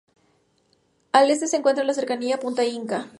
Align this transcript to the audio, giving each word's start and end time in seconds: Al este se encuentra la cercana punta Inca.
Al 1.11 1.29
este 1.29 1.45
se 1.45 1.57
encuentra 1.57 1.83
la 1.83 1.93
cercana 1.93 2.25
punta 2.39 2.65
Inca. 2.65 3.05